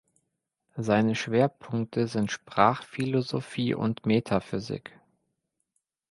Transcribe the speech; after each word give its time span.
Seine 0.77 1.13
Schwerpunkte 1.13 2.07
sind 2.07 2.31
Sprachphilosophie 2.31 3.75
und 3.75 4.03
Metaphysik. 4.07 4.99